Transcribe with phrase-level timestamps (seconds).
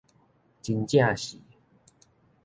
[0.63, 1.37] 真正是